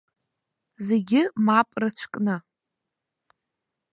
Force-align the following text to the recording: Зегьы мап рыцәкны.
Зегьы 0.87 1.21
мап 1.45 1.69
рыцәкны. 1.81 2.35